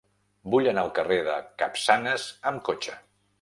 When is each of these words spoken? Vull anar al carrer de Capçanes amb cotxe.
Vull 0.53 0.69
anar 0.71 0.83
al 0.87 0.93
carrer 0.99 1.17
de 1.27 1.35
Capçanes 1.65 2.27
amb 2.53 2.65
cotxe. 2.71 2.99